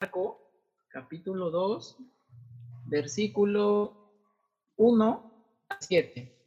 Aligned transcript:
Marco, 0.00 0.50
capítulo 0.88 1.50
2, 1.50 1.98
versículo 2.86 3.94
1 4.76 5.44
a 5.68 5.76
7. 5.78 6.38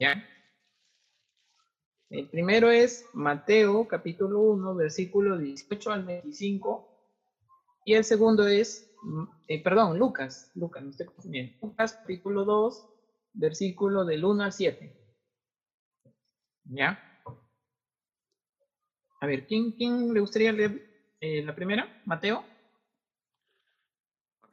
¿Ya? 0.00 0.26
El 2.08 2.30
primero 2.30 2.70
es 2.70 3.04
Mateo, 3.12 3.86
capítulo 3.86 4.40
1, 4.40 4.74
versículo 4.76 5.36
18 5.36 5.92
al 5.92 6.06
25. 6.06 6.88
Y 7.84 7.94
el 7.94 8.04
segundo 8.04 8.46
es, 8.46 8.90
eh, 9.48 9.62
perdón, 9.62 9.98
Lucas, 9.98 10.50
Lucas, 10.54 10.82
no 10.82 10.88
estoy 10.88 11.08
confundiendo. 11.08 11.58
Lucas, 11.60 11.92
capítulo 11.92 12.46
2, 12.46 12.88
versículo 13.34 14.06
del 14.06 14.24
1 14.24 14.44
al 14.44 14.52
7. 14.54 14.98
¿Ya? 16.64 16.98
A 19.20 19.26
ver, 19.26 19.46
¿quién, 19.46 19.72
quién 19.72 20.14
le 20.14 20.20
gustaría 20.20 20.50
leer 20.50 20.91
eh, 21.22 21.42
la 21.42 21.54
primera? 21.54 22.02
¿Mateo? 22.04 22.44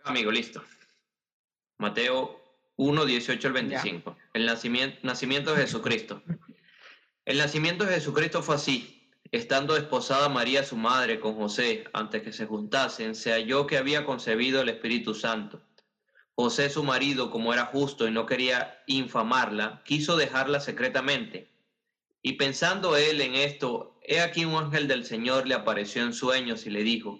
Amigo, 0.03 0.31
listo. 0.31 0.63
Mateo 1.79 2.39
1, 2.77 3.05
18 3.05 3.47
al 3.47 3.53
25. 3.53 4.15
El 4.33 4.45
nacimiento, 4.45 4.99
nacimiento 5.03 5.53
de 5.53 5.63
Jesucristo. 5.63 6.21
El 7.25 7.39
nacimiento 7.39 7.85
de 7.85 7.95
Jesucristo 7.95 8.43
fue 8.43 8.55
así. 8.55 9.11
Estando 9.31 9.73
desposada 9.73 10.29
María, 10.29 10.63
su 10.63 10.77
madre, 10.77 11.19
con 11.19 11.35
José, 11.35 11.85
antes 11.93 12.21
que 12.21 12.33
se 12.33 12.45
juntasen, 12.45 13.15
se 13.15 13.31
halló 13.31 13.67
que 13.67 13.77
había 13.77 14.05
concebido 14.05 14.61
el 14.61 14.69
Espíritu 14.69 15.13
Santo. 15.13 15.61
José, 16.35 16.69
su 16.69 16.83
marido, 16.83 17.31
como 17.31 17.51
era 17.51 17.65
justo 17.65 18.07
y 18.07 18.11
no 18.11 18.25
quería 18.25 18.81
infamarla, 18.87 19.81
quiso 19.85 20.15
dejarla 20.15 20.59
secretamente. 20.59 21.49
Y 22.21 22.33
pensando 22.33 22.95
él 22.95 23.21
en 23.21 23.35
esto, 23.35 23.98
he 24.09 24.21
aquí 24.21 24.43
un 24.43 24.55
ángel 24.55 24.87
del 24.87 25.05
Señor 25.05 25.47
le 25.47 25.53
apareció 25.53 26.01
en 26.01 26.13
sueños 26.13 26.65
y 26.65 26.71
le 26.71 26.83
dijo, 26.83 27.19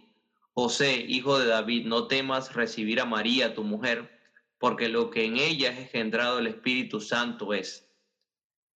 José, 0.53 1.05
hijo 1.07 1.38
de 1.38 1.45
David, 1.45 1.85
no 1.85 2.07
temas 2.07 2.53
recibir 2.55 2.99
a 2.99 3.05
María, 3.05 3.53
tu 3.53 3.63
mujer, 3.63 4.09
porque 4.57 4.90
lo 4.90 5.12
que 5.12 5.26
en 5.26 5.37
ella 5.37 5.70
es 5.70 5.77
engendrado 5.77 6.40
el 6.40 6.48
Espíritu 6.48 6.99
Santo 6.99 7.54
es 7.54 7.85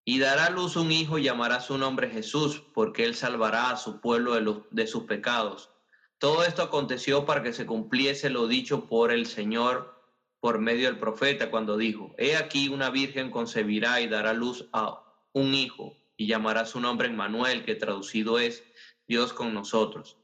y 0.04 0.19
dará 0.19 0.50
luz 0.50 0.77
un 0.77 0.92
hijo 0.92 1.16
y 1.16 1.22
llamará 1.22 1.60
su 1.60 1.78
nombre 1.78 2.10
Jesús, 2.10 2.62
porque 2.74 3.04
él 3.04 3.14
salvará 3.14 3.70
a 3.70 3.77
su 3.77 4.00
pueblo 4.00 4.34
de, 4.34 4.62
de 4.70 4.86
sus 4.86 5.04
pecados. 5.04 5.70
Todo 6.19 6.44
esto 6.44 6.62
aconteció 6.62 7.24
para 7.24 7.42
que 7.42 7.52
se 7.52 7.66
cumpliese 7.66 8.28
lo 8.28 8.47
dicho 8.47 8.88
por 8.88 9.10
el 9.10 9.26
Señor 9.26 10.02
por 10.41 10.58
medio 10.58 10.86
del 10.86 10.98
profeta 10.98 11.50
cuando 11.50 11.78
dijo, 11.78 12.14
He 12.19 12.36
aquí 12.36 12.69
una 12.69 12.91
virgen 12.91 13.30
concebirá 13.30 14.00
y 14.00 14.08
dará 14.08 14.32
luz 14.32 14.69
a 14.72 15.02
un 15.32 15.54
hijo 15.54 15.97
y 16.23 16.27
llamará 16.27 16.65
su 16.65 16.81
nombre 16.81 17.09
Emmanuel, 17.09 17.65
que 17.65 17.75
traducido 17.75 18.39
es 18.39 18.65
Dios 19.06 19.33
con 19.33 19.53
nosotros. 19.53 20.19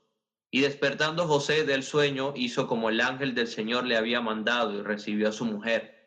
Y 0.51 0.61
despertando 0.61 1.27
José 1.27 1.65
del 1.65 1.83
sueño, 1.83 2.33
hizo 2.37 2.67
como 2.67 2.89
el 2.89 3.01
ángel 3.01 3.35
del 3.35 3.49
Señor 3.49 3.85
le 3.85 3.97
había 3.97 4.21
mandado 4.21 4.79
y 4.79 4.83
recibió 4.83 5.29
a 5.29 5.33
su 5.33 5.45
mujer 5.45 5.99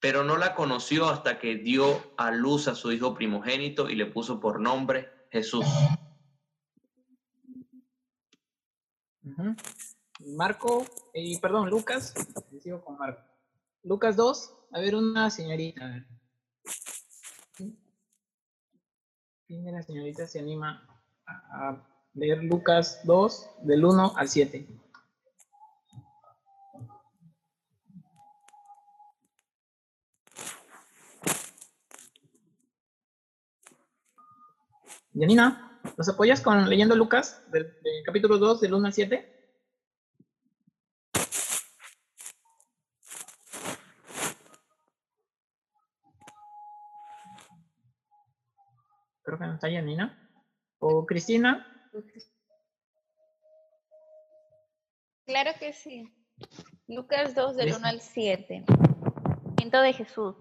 pero 0.00 0.22
no 0.24 0.36
la 0.36 0.54
conoció 0.54 1.08
hasta 1.08 1.38
que 1.38 1.56
dio 1.56 2.12
a 2.16 2.30
luz 2.30 2.68
a 2.68 2.74
su 2.74 2.92
hijo 2.92 3.14
primogénito 3.14 3.88
y 3.88 3.96
le 3.96 4.06
puso 4.06 4.38
por 4.38 4.60
nombre 4.60 5.10
Jesús. 5.30 5.66
Marco, 10.20 10.86
y 11.12 11.38
perdón, 11.40 11.70
Lucas. 11.70 12.14
Lucas 13.82 14.16
2, 14.16 14.54
a 14.72 14.80
ver 14.80 14.94
una 14.94 15.30
señorita. 15.30 15.80
¿Quién 15.82 17.05
de 19.48 19.72
las 19.72 19.86
señoritas 19.86 20.32
se 20.32 20.40
anima 20.40 20.84
a 21.24 21.76
leer 22.14 22.42
Lucas 22.42 23.00
2 23.04 23.50
del 23.62 23.84
1 23.84 24.14
al 24.16 24.28
7? 24.28 24.66
Yanina, 35.12 35.80
¿nos 35.96 36.08
apoyas 36.08 36.40
con 36.40 36.68
leyendo 36.68 36.96
Lucas, 36.96 37.42
del, 37.50 37.72
capítulo 38.04 38.38
2, 38.38 38.60
del 38.60 38.74
1 38.74 38.86
al 38.86 38.92
7? 38.92 39.35
Yanina. 49.62 50.18
¿O 50.78 51.06
Cristina? 51.06 51.66
Claro 55.24 55.52
que 55.58 55.72
sí. 55.72 56.12
Lucas 56.86 57.34
2, 57.34 57.56
del 57.56 57.74
1 57.74 57.86
al 57.86 58.00
7. 58.00 58.64
Siento 59.56 59.80
de 59.80 59.92
Jesús. 59.92 60.36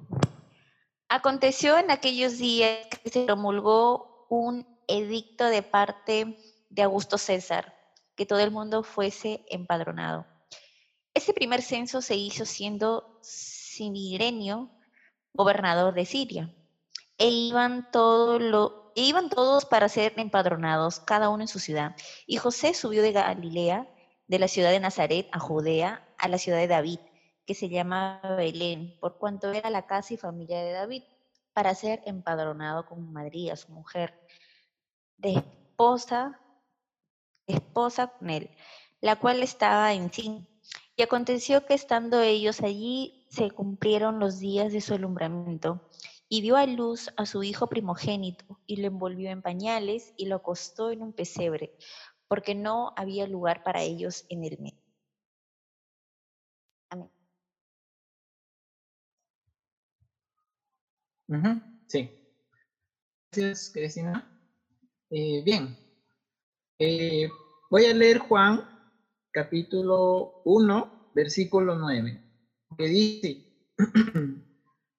Aconteció 1.09 1.77
en 1.77 1.89
aquellos 1.89 2.37
días 2.37 2.85
que 2.87 3.09
se 3.09 3.25
promulgó 3.25 4.27
un 4.29 4.67
edicto 4.87 5.45
de 5.45 5.63
parte 5.63 6.37
de 6.69 6.81
Augusto 6.81 7.17
César, 7.17 7.73
que 8.15 8.25
todo 8.25 8.39
el 8.39 8.51
mundo 8.51 8.83
fuese 8.83 9.45
empadronado. 9.49 10.25
Ese 11.13 11.33
primer 11.33 11.61
censo 11.61 12.01
se 12.01 12.15
hizo 12.15 12.45
siendo 12.45 13.19
Sinirenio 13.21 14.69
gobernador 15.33 15.93
de 15.93 16.05
Siria, 16.05 16.53
e 17.17 17.29
iban, 17.29 17.89
todo 17.91 18.39
e 18.95 19.01
iban 19.01 19.29
todos 19.29 19.65
para 19.65 19.89
ser 19.89 20.13
empadronados, 20.17 20.99
cada 21.01 21.29
uno 21.29 21.43
en 21.43 21.47
su 21.47 21.59
ciudad. 21.59 21.95
Y 22.25 22.37
José 22.37 22.73
subió 22.73 23.01
de 23.01 23.11
Galilea, 23.11 23.87
de 24.27 24.39
la 24.39 24.47
ciudad 24.47 24.71
de 24.71 24.79
Nazaret 24.79 25.27
a 25.31 25.39
Judea, 25.39 26.07
a 26.17 26.27
la 26.27 26.37
ciudad 26.37 26.57
de 26.57 26.67
David, 26.67 26.99
que 27.45 27.53
se 27.53 27.69
llama 27.69 28.21
Belén, 28.37 28.97
por 28.99 29.17
cuanto 29.17 29.51
era 29.51 29.69
la 29.69 29.85
casa 29.85 30.13
y 30.13 30.17
familia 30.17 30.63
de 30.63 30.71
David 30.71 31.03
para 31.53 31.75
ser 31.75 32.01
empadronado 32.05 32.85
con 32.85 33.13
María, 33.13 33.55
su 33.55 33.71
mujer, 33.71 34.13
de 35.17 35.35
esposa, 35.35 36.39
esposa 37.47 38.07
con 38.07 38.29
él, 38.29 38.49
la 39.01 39.15
cual 39.17 39.43
estaba 39.43 39.93
en 39.93 40.11
sí. 40.11 40.45
Y 40.97 41.03
aconteció 41.03 41.65
que 41.65 41.73
estando 41.73 42.21
ellos 42.21 42.61
allí, 42.61 43.25
se 43.29 43.51
cumplieron 43.51 44.19
los 44.19 44.39
días 44.39 44.71
de 44.71 44.81
su 44.81 44.93
alumbramiento, 44.93 45.81
y 46.35 46.41
dio 46.41 46.57
a 46.57 46.65
luz 46.65 47.09
a 47.15 47.25
su 47.25 47.43
hijo 47.43 47.67
primogénito, 47.67 48.59
y 48.67 48.75
lo 48.81 48.87
envolvió 48.87 49.29
en 49.29 49.41
pañales, 49.41 50.13
y 50.17 50.25
lo 50.25 50.35
acostó 50.35 50.91
en 50.91 51.01
un 51.01 51.13
pesebre, 51.13 51.77
porque 52.27 52.53
no 52.53 52.91
había 52.97 53.25
lugar 53.25 53.63
para 53.63 53.81
ellos 53.81 54.25
en 54.27 54.43
el 54.43 54.59
medio. 54.59 54.81
Sí. 61.87 62.11
Gracias, 63.31 63.71
Cristina. 63.73 64.29
Eh, 65.11 65.41
bien. 65.41 65.77
Eh, 66.79 67.29
voy 67.71 67.85
a 67.85 67.93
leer 67.93 68.17
Juan, 68.17 68.91
capítulo 69.31 70.41
1, 70.43 71.11
versículo 71.15 71.75
9, 71.75 72.21
que 72.77 72.87
dice, 72.87 73.45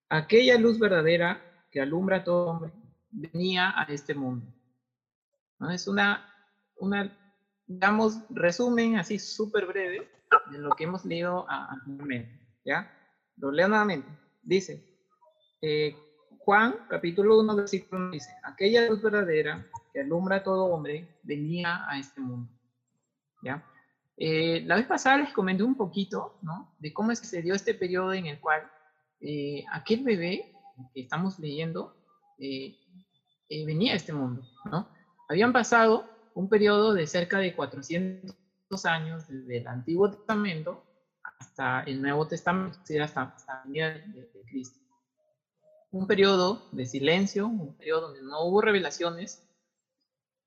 aquella 0.09 0.59
luz 0.59 0.79
verdadera 0.79 1.41
que 1.71 1.81
alumbra 1.81 2.19
a 2.19 2.25
todo 2.25 2.51
hombre 2.51 2.73
venía 3.11 3.73
a 3.77 3.85
este 3.85 4.15
mundo. 4.15 4.47
Es 5.71 5.89
una, 5.89 6.33
una, 6.79 7.17
digamos, 7.67 8.21
resumen 8.31 8.97
así 8.97 9.19
súper 9.19 9.67
breve 9.67 10.11
de 10.51 10.59
lo 10.59 10.71
que 10.71 10.85
hemos 10.85 11.05
leído 11.05 11.47
anteriormente. 11.49 12.39
¿Ya? 12.65 12.93
Lo 13.37 13.51
leo 13.51 13.69
nuevamente. 13.69 14.09
Dice, 14.43 14.85
eh, 15.63 15.97
Juan, 16.39 16.77
capítulo 16.89 17.41
1, 17.41 17.57
versículo 17.57 18.03
1 18.03 18.11
dice, 18.13 18.31
aquella 18.43 18.89
luz 18.89 19.03
verdadera 19.03 19.67
que 19.93 20.01
alumbra 20.01 20.37
a 20.37 20.43
todo 20.43 20.67
hombre 20.67 21.19
venía 21.23 21.89
a 21.89 21.99
este 21.99 22.21
mundo. 22.21 22.51
¿Ya? 23.43 23.65
Eh, 24.17 24.63
la 24.65 24.77
vez 24.77 24.87
pasada 24.87 25.19
les 25.19 25.33
comenté 25.33 25.63
un 25.63 25.77
poquito, 25.77 26.39
¿no? 26.43 26.75
De 26.79 26.93
cómo 26.93 27.13
es 27.13 27.21
que 27.21 27.27
se 27.27 27.43
dio 27.43 27.55
este 27.55 27.75
periodo 27.75 28.15
en 28.15 28.27
el 28.27 28.41
cual 28.41 28.71
eh, 29.21 29.65
aquel 29.73 30.05
bebé 30.05 30.53
que 30.95 31.01
estamos 31.01 31.39
leyendo 31.39 31.97
eh, 32.39 32.77
venía 33.49 33.93
a 33.93 33.97
este 33.97 34.13
mundo, 34.13 34.43
¿no? 34.71 34.89
Habían 35.29 35.53
pasado 35.53 36.05
un 36.35 36.49
periodo 36.49 36.93
de 36.93 37.07
cerca 37.07 37.39
de 37.39 37.55
400 37.55 38.35
años 38.85 39.27
desde 39.29 39.59
el 39.59 39.67
Antiguo 39.67 40.11
Testamento 40.11 40.85
hasta 41.23 41.83
el 41.83 42.01
Nuevo 42.03 42.27
Testamento, 42.29 42.79
hasta, 43.03 43.23
hasta 43.23 43.63
el 43.65 43.73
día 43.73 43.91
de 43.91 44.31
Cristo 44.47 44.87
un 45.97 46.07
periodo 46.07 46.69
de 46.73 46.87
silencio, 46.87 47.47
un 47.47 47.77
periodo 47.77 48.09
donde 48.09 48.23
no 48.23 48.45
hubo 48.45 48.61
revelaciones. 48.61 49.43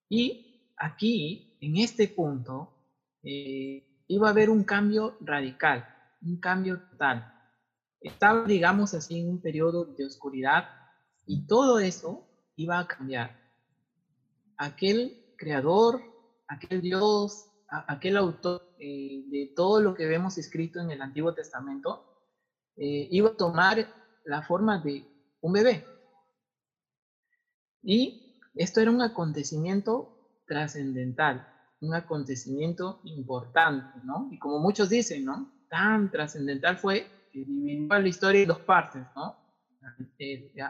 Y 0.08 0.74
aquí, 0.78 1.58
en 1.62 1.78
este 1.78 2.08
punto, 2.08 2.74
eh, 3.24 4.04
iba 4.08 4.28
a 4.28 4.32
haber 4.32 4.50
un 4.50 4.64
cambio 4.64 5.18
radical, 5.22 5.88
un 6.22 6.40
cambio 6.40 6.82
total. 6.92 7.34
Estaba, 8.02 8.46
digamos 8.46 8.94
así, 8.94 9.20
en 9.20 9.30
un 9.30 9.42
periodo 9.42 9.86
de 9.86 10.06
oscuridad 10.06 10.70
y 11.26 11.46
todo 11.46 11.80
eso 11.80 12.28
iba 12.56 12.80
a 12.80 12.88
cambiar. 12.88 13.40
Aquel 14.58 15.34
creador, 15.38 16.02
aquel 16.48 16.82
Dios, 16.82 17.46
aquel 17.68 18.18
autor 18.18 18.76
eh, 18.80 19.24
de 19.28 19.54
todo 19.56 19.82
lo 19.82 19.94
que 19.94 20.06
vemos 20.06 20.38
escrito 20.38 20.80
en 20.80 20.92
el 20.92 21.02
Antiguo 21.02 21.34
Testamento, 21.34 22.06
eh, 22.78 23.08
iba 23.12 23.30
a 23.30 23.38
tomar 23.38 23.88
la 24.26 24.42
forma 24.42 24.80
de 24.80 25.06
un 25.42 25.54
bebé. 25.54 25.86
Y 27.84 28.38
esto 28.56 28.82
era 28.82 28.92
un 28.92 29.02
acontecimiento 29.02 30.42
trascendental, 30.48 31.48
un 31.82 31.94
acontecimiento 31.94 33.00
importante, 33.04 34.00
¿no? 34.04 34.30
Y 34.32 34.40
como 34.40 34.60
muchos 34.60 34.90
dicen, 34.90 35.26
¿no? 35.26 35.52
Tan 35.70 36.10
trascendental 36.12 36.78
fue 36.78 37.08
que 37.32 37.46
dividió 37.46 37.88
la 38.00 38.08
historia 38.08 38.42
en 38.42 38.48
dos 38.48 38.60
partes, 38.60 39.04
¿no? 39.16 39.38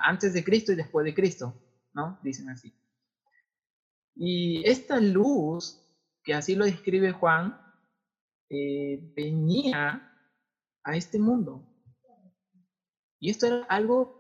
Antes 0.01 0.33
de 0.33 0.43
Cristo 0.43 0.71
y 0.71 0.75
después 0.75 1.05
de 1.05 1.13
Cristo, 1.13 1.53
¿no? 1.93 2.19
Dicen 2.23 2.49
así. 2.49 2.73
Y 4.15 4.67
esta 4.67 4.99
luz, 4.99 5.81
que 6.23 6.33
así 6.33 6.55
lo 6.55 6.65
describe 6.65 7.11
Juan, 7.11 7.59
eh, 8.49 9.13
venía 9.15 10.11
a 10.83 10.95
este 10.95 11.19
mundo. 11.19 11.65
Y 13.19 13.29
esto 13.29 13.47
era 13.47 13.63
algo 13.65 14.19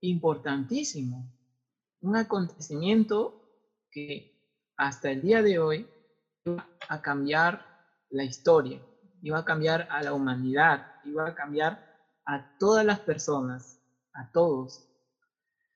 importantísimo, 0.00 1.32
un 2.00 2.16
acontecimiento 2.16 3.40
que 3.90 4.40
hasta 4.76 5.10
el 5.10 5.22
día 5.22 5.42
de 5.42 5.58
hoy 5.58 5.88
iba 6.44 6.68
a 6.88 7.02
cambiar 7.02 7.66
la 8.08 8.24
historia, 8.24 8.80
iba 9.22 9.38
a 9.38 9.44
cambiar 9.44 9.86
a 9.90 10.02
la 10.02 10.14
humanidad, 10.14 10.99
iba 11.04 11.28
a 11.28 11.34
cambiar 11.34 11.90
a 12.24 12.56
todas 12.58 12.84
las 12.84 13.00
personas, 13.00 13.80
a 14.12 14.30
todos. 14.32 14.86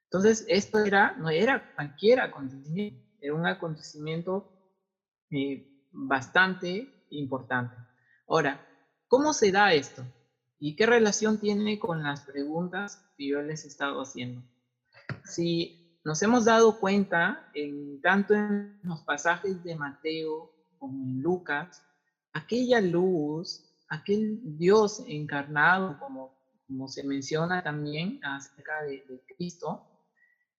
Entonces, 0.05 0.45
esto 0.49 0.79
era, 0.85 1.17
no 1.17 1.31
era 1.31 1.75
cualquier 1.75 2.21
acontecimiento, 2.21 3.05
era 3.21 3.35
un 3.35 3.47
acontecimiento 3.47 4.53
eh, 5.31 5.89
bastante 5.91 7.07
importante. 7.11 7.75
Ahora, 8.29 8.65
¿cómo 9.09 9.33
se 9.33 9.51
da 9.51 9.73
esto? 9.73 10.05
¿Y 10.59 10.77
qué 10.77 10.87
relación 10.87 11.39
tiene 11.39 11.79
con 11.79 12.03
las 12.03 12.23
preguntas 12.23 13.05
que 13.17 13.29
yo 13.29 13.43
les 13.43 13.65
he 13.65 13.69
estado 13.69 14.01
haciendo? 14.01 14.43
Si 15.25 15.99
nos 16.05 16.23
hemos 16.23 16.45
dado 16.45 16.79
cuenta, 16.79 17.51
en, 17.55 18.01
tanto 18.01 18.35
en 18.35 18.79
los 18.83 19.01
pasajes 19.03 19.63
de 19.65 19.75
Mateo 19.75 20.53
como 20.79 21.05
en 21.05 21.23
Lucas, 21.23 21.83
aquella 22.33 22.81
luz, 22.81 23.74
aquel 23.95 24.41
Dios 24.57 25.03
encarnado, 25.07 25.99
como, 25.99 26.39
como 26.67 26.89
se 26.89 27.05
menciona 27.05 27.63
también 27.63 28.21
acerca 28.25 28.83
de, 28.83 29.05
Cristo, 29.37 29.87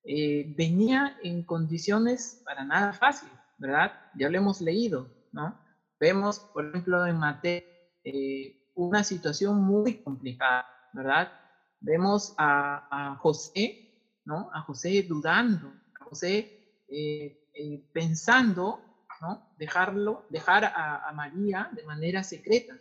eh, 0.04 0.54
venía 0.56 1.18
en 1.24 1.44
condiciones 1.44 2.42
para 2.46 2.64
nada 2.64 2.94
fáciles, 2.94 3.34
¿verdad? 3.58 3.92
Ya 4.16 4.30
lo 4.30 4.38
hemos 4.38 4.62
leído, 4.62 5.10
¿no? 5.32 5.60
Vemos, 6.00 6.40
por 6.54 6.68
ejemplo, 6.68 7.06
en 7.06 7.18
Mateo, 7.18 7.64
eh, 8.04 8.72
una 8.76 9.04
situación 9.04 9.64
muy 9.64 10.04
complicada, 10.04 10.68
¿verdad? 10.94 11.32
Vemos 11.80 12.36
a, 12.38 13.18
José, 13.20 14.20
¿no? 14.26 14.50
A 14.54 14.62
José 14.62 15.04
dudando, 15.04 15.74
a 16.00 16.06
José 16.06 16.84
eh, 16.88 17.90
pensando, 17.94 18.82
¿no? 19.22 19.54
Dejarlo, 19.58 20.26
dejar 20.30 20.66
a, 20.66 21.12
María 21.14 21.70
de 21.74 21.84
manera 21.84 22.24
secreta, 22.24 22.76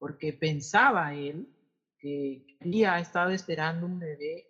porque 0.00 0.32
pensaba 0.32 1.14
él 1.14 1.46
que 1.98 2.56
María 2.58 2.98
estaba 2.98 3.32
esperando 3.32 3.86
un 3.86 4.00
bebé 4.00 4.48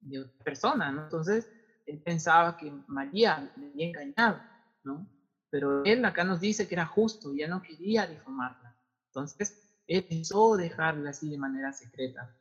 de 0.00 0.20
otra 0.20 0.44
persona, 0.44 0.92
¿no? 0.92 1.04
Entonces, 1.04 1.50
él 1.86 2.00
pensaba 2.02 2.56
que 2.56 2.70
María 2.86 3.50
le 3.56 3.68
había 3.68 3.86
engañado, 3.86 4.40
¿no? 4.84 5.08
Pero 5.48 5.82
él 5.84 6.04
acá 6.04 6.22
nos 6.22 6.40
dice 6.40 6.68
que 6.68 6.74
era 6.74 6.86
justo, 6.86 7.34
ya 7.34 7.48
no 7.48 7.62
quería 7.62 8.06
difamarla. 8.06 8.78
Entonces, 9.06 9.82
él 9.86 10.04
pensó 10.04 10.56
dejarla 10.56 11.10
así 11.10 11.30
de 11.30 11.38
manera 11.38 11.72
secreta. 11.72 12.36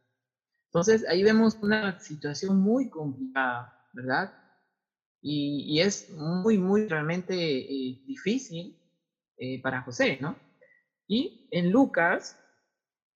Entonces 0.65 1.03
ahí 1.07 1.23
vemos 1.23 1.57
una 1.63 1.99
situación 1.99 2.59
muy 2.59 2.89
complicada, 2.89 3.75
¿verdad? 3.93 4.31
Y, 5.21 5.79
es 5.81 6.11
muy, 6.11 6.57
muy 6.59 6.87
realmente 6.87 7.33
eh, 7.35 8.03
difícil 8.05 8.79
eh, 9.37 9.59
para 9.61 9.81
José, 9.81 10.19
¿no? 10.21 10.37
Y 11.07 11.47
en 11.51 11.71
Lucas 11.71 12.37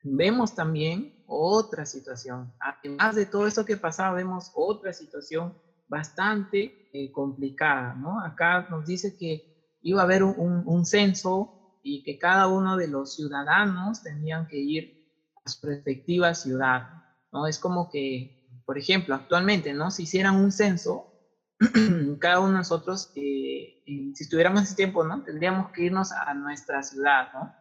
vemos 0.03 0.53
también 0.53 1.23
otra 1.25 1.85
situación. 1.85 2.53
Además 2.59 3.15
de 3.15 3.25
todo 3.25 3.47
eso 3.47 3.65
que 3.65 3.77
pasaba, 3.77 4.15
vemos 4.15 4.51
otra 4.53 4.93
situación 4.93 5.57
bastante 5.87 6.89
eh, 6.93 7.11
complicada, 7.11 7.95
¿no? 7.95 8.19
Acá 8.19 8.67
nos 8.69 8.85
dice 8.85 9.15
que 9.17 9.77
iba 9.81 10.01
a 10.01 10.03
haber 10.03 10.23
un, 10.23 10.63
un 10.65 10.85
censo 10.85 11.79
y 11.81 12.03
que 12.03 12.17
cada 12.17 12.47
uno 12.47 12.77
de 12.77 12.87
los 12.87 13.15
ciudadanos 13.15 14.01
tenían 14.03 14.47
que 14.47 14.57
ir 14.57 15.03
a 15.43 15.49
su 15.49 15.65
respectiva 15.67 16.33
ciudad, 16.33 16.83
¿no? 17.31 17.47
Es 17.47 17.59
como 17.59 17.89
que, 17.89 18.61
por 18.65 18.77
ejemplo, 18.77 19.15
actualmente, 19.15 19.73
¿no? 19.73 19.91
Si 19.91 20.03
hicieran 20.03 20.35
un 20.35 20.51
censo, 20.51 21.07
cada 22.19 22.39
uno 22.39 22.51
de 22.51 22.57
nosotros, 22.57 23.11
eh, 23.15 23.83
si 23.85 24.23
estuviéramos 24.23 24.63
ese 24.63 24.75
tiempo, 24.75 25.03
¿no? 25.03 25.23
Tendríamos 25.23 25.71
que 25.71 25.83
irnos 25.83 26.11
a 26.11 26.33
nuestra 26.33 26.83
ciudad, 26.83 27.27
¿no? 27.33 27.53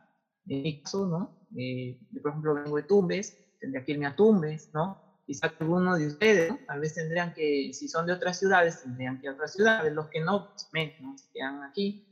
En 0.47 0.63
mi 0.63 0.81
caso, 0.81 1.07
¿no? 1.07 1.42
Eh, 1.57 1.97
por 2.21 2.31
ejemplo, 2.31 2.55
vengo 2.55 2.77
de 2.77 2.83
Tumbes, 2.83 3.35
tendría 3.61 3.85
que 3.85 3.93
irme 3.93 4.07
a 4.07 4.15
Tumbes, 4.15 4.71
¿no? 4.73 4.99
Quizá 5.27 5.53
alguno 5.59 5.97
de 5.97 6.09
ustedes, 6.09 6.51
¿no? 6.51 6.59
Tal 6.67 6.81
vez 6.81 6.95
tendrían 6.95 7.33
que, 7.33 7.71
si 7.73 7.89
son 7.89 8.07
de 8.07 8.13
otras 8.13 8.39
ciudades, 8.39 8.83
tendrían 8.83 9.19
que 9.19 9.27
ir 9.27 9.31
a 9.31 9.35
otras 9.35 9.53
ciudades, 9.53 9.93
los 9.93 10.09
que 10.09 10.21
no, 10.21 10.49
pues, 10.71 10.93
¿no? 11.01 11.17
Se 11.17 11.31
quedan 11.33 11.63
aquí, 11.63 12.05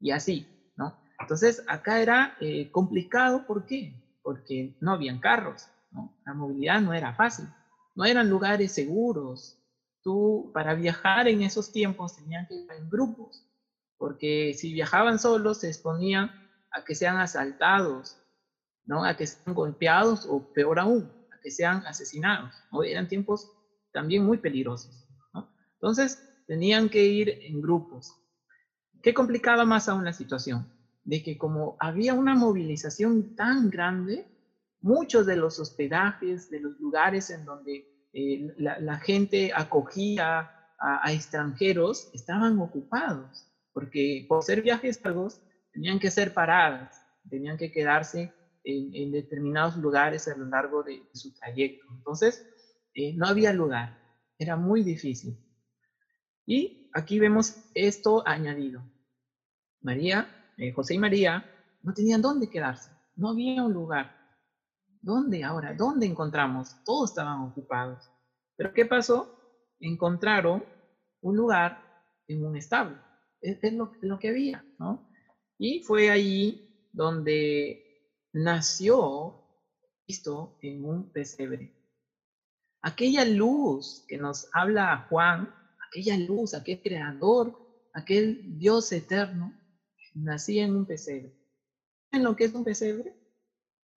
y 0.00 0.10
así. 0.10 0.46
Entonces, 1.18 1.62
acá 1.66 2.00
era 2.00 2.36
eh, 2.40 2.70
complicado, 2.70 3.46
¿por 3.46 3.64
qué? 3.64 3.94
Porque 4.22 4.76
no 4.80 4.92
habían 4.92 5.18
carros, 5.18 5.68
la 6.24 6.34
movilidad 6.34 6.80
no 6.80 6.92
era 6.92 7.14
fácil, 7.14 7.46
no 7.94 8.04
eran 8.04 8.28
lugares 8.28 8.72
seguros. 8.72 9.58
Tú, 10.02 10.50
para 10.52 10.74
viajar 10.74 11.26
en 11.26 11.42
esos 11.42 11.72
tiempos, 11.72 12.16
tenían 12.16 12.46
que 12.46 12.54
ir 12.54 12.70
en 12.70 12.88
grupos, 12.88 13.44
porque 13.96 14.54
si 14.54 14.72
viajaban 14.72 15.18
solos, 15.18 15.60
se 15.60 15.68
exponían 15.68 16.30
a 16.70 16.84
que 16.84 16.94
sean 16.94 17.16
asaltados, 17.16 18.18
¿no? 18.86 19.04
a 19.04 19.16
que 19.16 19.26
sean 19.26 19.54
golpeados 19.54 20.26
o 20.26 20.52
peor 20.52 20.78
aún, 20.78 21.10
a 21.32 21.40
que 21.40 21.50
sean 21.50 21.86
asesinados. 21.86 22.54
¿no? 22.72 22.82
Eran 22.82 23.08
tiempos 23.08 23.50
también 23.92 24.24
muy 24.24 24.38
peligrosos. 24.38 25.06
Entonces, 25.74 26.22
tenían 26.46 26.88
que 26.88 27.04
ir 27.04 27.28
en 27.42 27.60
grupos. 27.60 28.12
¿Qué 29.02 29.12
complicaba 29.12 29.64
más 29.64 29.88
aún 29.88 30.04
la 30.04 30.12
situación? 30.12 30.66
de 31.06 31.22
que 31.22 31.38
como 31.38 31.76
había 31.78 32.14
una 32.14 32.34
movilización 32.34 33.36
tan 33.36 33.70
grande, 33.70 34.26
muchos 34.80 35.24
de 35.24 35.36
los 35.36 35.58
hospedajes, 35.58 36.50
de 36.50 36.60
los 36.60 36.78
lugares 36.80 37.30
en 37.30 37.44
donde 37.44 37.86
eh, 38.12 38.52
la, 38.58 38.98
gente 38.98 39.52
acogía 39.54 40.50
a, 40.78 41.12
extranjeros, 41.12 42.10
estaban 42.12 42.58
ocupados, 42.58 43.46
porque 43.72 44.26
por 44.28 44.42
ser 44.42 44.62
viajes 44.62 45.00
largos 45.04 45.40
tenían 45.72 46.00
que 46.00 46.10
ser 46.10 46.34
paradas, 46.34 47.00
tenían 47.30 47.56
que 47.56 47.70
quedarse 47.70 48.32
en, 48.66 49.12
determinados 49.12 49.76
lugares 49.76 50.28
a 50.28 50.36
lo 50.36 50.46
largo 50.46 50.82
de, 50.82 51.08
su 51.14 51.32
trayecto. 51.34 51.86
Entonces, 51.96 52.44
eh, 52.94 53.14
no 53.14 53.26
había 53.26 53.52
lugar, 53.52 53.98
era 54.38 54.56
muy 54.56 54.82
difícil. 54.82 55.38
Y 56.44 56.90
aquí 56.92 57.18
vemos 57.18 57.56
esto 57.74 58.26
añadido. 58.26 58.82
María 59.80 60.28
eh, 60.56 60.72
José 60.72 60.94
y 60.94 60.98
María 60.98 61.44
no 61.82 61.92
tenían 61.92 62.22
dónde 62.22 62.48
quedarse, 62.48 62.90
no 63.14 63.30
había 63.30 63.62
un 63.62 63.72
lugar. 63.72 64.16
¿Dónde 65.02 65.44
ahora? 65.44 65.74
¿Dónde 65.74 66.06
encontramos? 66.06 66.74
Todos 66.84 67.10
estaban 67.10 67.42
ocupados. 67.42 68.10
Pero 68.56 68.72
¿qué 68.72 68.86
pasó? 68.86 69.38
Encontraron 69.78 70.64
un 71.20 71.36
lugar 71.36 71.80
en 72.26 72.44
un 72.44 72.56
establo. 72.56 72.98
Es, 73.40 73.72
lo, 73.72 73.92
lo, 74.00 74.18
que 74.18 74.30
había, 74.30 74.64
¿no? 74.78 75.08
Y 75.58 75.80
fue 75.80 76.10
allí 76.10 76.88
donde 76.92 77.85
nació 78.36 79.34
Cristo 80.04 80.58
en 80.60 80.84
un 80.84 81.10
pesebre. 81.10 81.74
Aquella 82.82 83.24
luz 83.24 84.04
que 84.06 84.18
nos 84.18 84.48
habla 84.52 85.06
Juan, 85.08 85.52
aquella 85.88 86.18
luz, 86.18 86.52
aquel 86.52 86.82
creador, 86.82 87.58
aquel 87.94 88.58
Dios 88.58 88.92
eterno, 88.92 89.58
nací 90.14 90.58
en 90.58 90.76
un 90.76 90.84
pesebre. 90.84 91.34
¿En 92.12 92.24
lo 92.24 92.36
que 92.36 92.44
es 92.44 92.54
un 92.54 92.62
pesebre? 92.62 93.16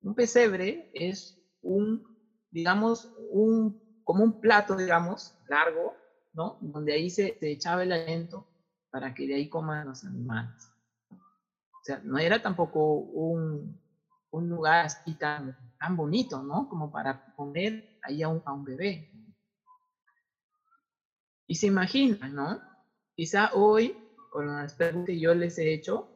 Un 0.01 0.15
pesebre 0.15 0.89
es 0.93 1.37
un, 1.61 2.01
digamos, 2.49 3.13
un, 3.31 4.01
como 4.05 4.23
un 4.23 4.39
plato, 4.39 4.77
digamos, 4.77 5.37
largo, 5.49 5.93
¿no? 6.31 6.57
Donde 6.61 6.93
ahí 6.93 7.09
se, 7.09 7.37
echaba 7.41 7.83
el 7.83 7.91
alimento 7.91 8.47
para 8.89 9.13
que 9.13 9.27
de 9.27 9.35
ahí 9.35 9.49
coman 9.49 9.85
los 9.85 10.05
animales. 10.05 10.71
O 11.11 11.83
sea, 11.83 11.99
no 12.05 12.17
era 12.17 12.41
tampoco 12.41 12.93
un, 12.93 13.77
un 14.31 14.49
lugar 14.49 14.85
así 14.85 15.15
tan, 15.15 15.57
tan 15.79 15.95
bonito, 15.95 16.41
¿no? 16.43 16.67
Como 16.69 16.91
para 16.91 17.33
poner 17.35 17.99
ahí 18.03 18.21
a 18.21 18.29
un, 18.29 18.41
a 18.45 18.53
un 18.53 18.63
bebé. 18.63 19.09
Y 21.47 21.55
se 21.55 21.67
imaginan, 21.67 22.35
¿no? 22.35 22.61
Quizá 23.15 23.51
hoy 23.53 23.95
con 24.29 24.47
las 24.47 24.73
preguntas 24.75 25.07
que 25.07 25.19
yo 25.19 25.33
les 25.33 25.57
he 25.57 25.73
hecho, 25.73 26.07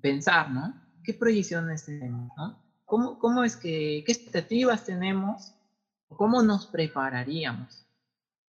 pensar, 0.00 0.50
¿no? 0.50 0.74
¿Qué 1.02 1.14
proyecciones 1.14 1.84
tenemos, 1.84 2.30
¿no? 2.36 2.62
¿Cómo, 2.84 3.18
cómo 3.18 3.44
es 3.44 3.56
que, 3.56 4.02
qué 4.04 4.12
expectativas 4.12 4.84
tenemos? 4.84 5.54
¿Cómo 6.08 6.42
nos 6.42 6.66
prepararíamos? 6.66 7.86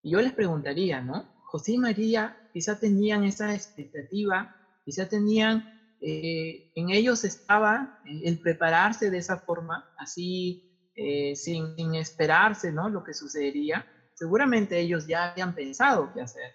Y 0.02 0.12
yo 0.12 0.22
les 0.22 0.34
preguntaría, 0.34 1.02
¿no? 1.02 1.26
José 1.46 1.74
y 1.74 1.78
María 1.78 2.38
quizá 2.54 2.80
tenían 2.80 3.24
esa 3.24 3.54
expectativa, 3.54 4.56
quizá 4.84 5.08
tenían, 5.08 5.77
eh, 6.02 6.72
en 6.76 6.90
ellos 6.90 7.24
estaba 7.24 8.00
el 8.06 8.40
prepararse 8.40 9.10
de 9.10 9.18
esa 9.18 9.38
forma, 9.38 9.90
así, 9.98 10.64
eh, 10.96 11.36
sin, 11.36 11.76
sin 11.76 11.96
esperarse, 11.96 12.72
¿no? 12.72 12.90
Lo 12.90 13.04
que 13.04 13.14
sucedería. 13.14 13.86
Seguramente 14.14 14.80
ellos 14.80 15.08
ya 15.08 15.32
habían 15.32 15.54
pensado 15.54 16.12
qué 16.14 16.22
hacer, 16.22 16.52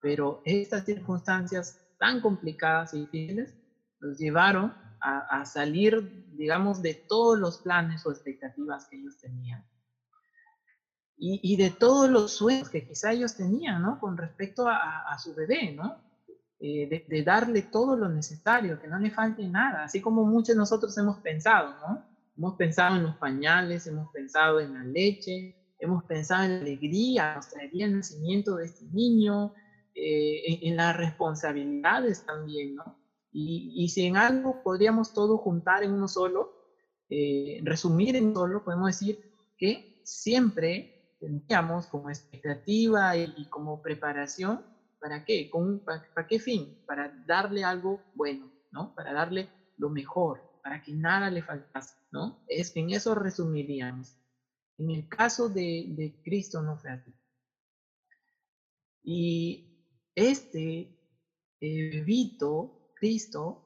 pero 0.00 0.42
estas 0.44 0.84
circunstancias 0.84 1.80
tan 1.98 2.20
complicadas 2.20 2.94
y 2.94 3.00
difíciles 3.00 3.54
los 4.00 4.18
llevaron 4.18 4.74
a, 5.00 5.44
salir, 5.44 6.26
digamos, 6.36 6.82
de 6.82 6.94
todos 6.94 7.38
los 7.38 7.58
planes 7.58 8.04
o 8.06 8.10
expectativas 8.10 8.88
que 8.88 8.96
ellos 8.96 9.18
tenían. 9.18 9.64
Y, 11.18 11.56
de 11.56 11.70
todos 11.70 12.10
los 12.10 12.32
sueños 12.32 12.68
que 12.68 12.86
quizá 12.86 13.12
ellos 13.12 13.36
tenían, 13.36 13.82
¿no? 13.82 14.00
Con 14.00 14.16
respecto 14.16 14.68
a, 14.68 15.16
su 15.18 15.34
bebé, 15.34 15.72
¿no? 15.72 16.02
Eh, 16.58 17.04
de, 17.06 17.22
darle 17.22 17.62
todo 17.62 17.96
lo 17.96 18.08
necesario, 18.08 18.80
que 18.80 18.88
no 18.88 18.98
le 18.98 19.10
falte 19.10 19.46
nada, 19.46 19.84
así 19.84 20.00
como 20.00 20.24
muchos 20.24 20.54
de 20.54 20.56
nosotros 20.56 20.96
hemos 20.96 21.18
pensado, 21.18 21.74
¿no? 21.86 22.02
Hemos 22.34 22.54
pensado 22.54 22.96
en 22.96 23.02
los 23.02 23.16
pañales, 23.16 23.86
hemos 23.86 24.10
pensado 24.10 24.60
en 24.60 24.72
la 24.72 24.84
leche, 24.84 25.54
hemos 25.78 26.04
pensado 26.04 26.44
en 26.44 26.52
la 26.52 26.60
alegría, 26.60 27.34
nos 27.34 27.50
traería 27.50 27.84
el 27.84 27.96
nacimiento 27.96 28.56
de 28.56 28.64
este 28.66 28.86
niño, 28.86 29.52
eh, 29.94 30.60
en, 30.62 30.76
las 30.76 30.96
responsabilidades 30.96 32.24
también, 32.24 32.74
¿no? 32.76 32.98
Y, 33.32 33.88
si 33.88 34.06
en 34.06 34.16
algo 34.16 34.62
podríamos 34.62 35.12
todo 35.12 35.36
juntar 35.36 35.82
en 35.82 35.92
uno 35.92 36.08
solo, 36.08 36.52
eh, 37.10 37.60
resumir 37.64 38.16
en 38.16 38.34
solo, 38.34 38.64
podemos 38.64 38.86
decir 38.88 39.18
que 39.58 40.00
siempre 40.04 41.16
tendríamos 41.20 41.86
como 41.86 42.08
expectativa 42.08 43.14
y, 43.16 43.46
como 43.50 43.82
preparación, 43.82 44.62
¿para 45.00 45.24
qué? 45.24 45.50
para, 45.84 46.26
qué 46.26 46.38
fin? 46.38 46.82
Para 46.86 47.12
darle 47.26 47.64
algo 47.64 48.02
bueno, 48.14 48.50
¿no? 48.72 48.94
Para 48.94 49.12
darle 49.12 49.48
lo 49.76 49.90
mejor, 49.90 50.40
para 50.62 50.82
que 50.82 50.92
nada 50.92 51.30
le 51.30 51.42
faltase, 51.42 51.96
¿no? 52.10 52.44
Es 52.48 52.74
en 52.76 52.90
eso 52.90 53.14
resumiríamos. 53.14 54.16
En 54.78 54.90
el 54.90 55.08
caso 55.08 55.48
de, 55.48 55.86
de 55.88 56.20
Cristo 56.22 56.62
no 56.62 56.76
fue 56.76 56.90
así. 56.90 57.14
Y 59.02 59.66
este 60.14 60.96
eh, 61.60 62.04
Cristo, 62.94 63.62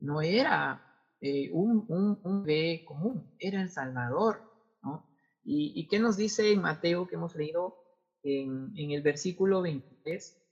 no 0.00 0.20
era 0.20 0.82
eh, 1.20 1.50
un, 1.52 1.84
un, 2.22 2.44
bebé 2.44 2.84
común, 2.84 3.34
era 3.38 3.62
el 3.62 3.70
Salvador. 3.70 4.42
¿no? 4.82 5.08
¿Y, 5.44 5.86
qué 5.88 5.98
nos 5.98 6.16
dice 6.16 6.52
en 6.52 6.60
Mateo 6.60 7.06
que 7.06 7.14
hemos 7.14 7.34
leído 7.34 7.76
en, 8.22 8.72
el 8.76 9.02
versículo 9.02 9.62
23? 10.06 10.42